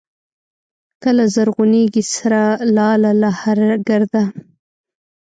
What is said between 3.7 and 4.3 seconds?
ګرده